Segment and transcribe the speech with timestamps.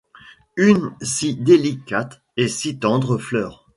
[0.55, 3.67] Une si délicate et si tendre fleur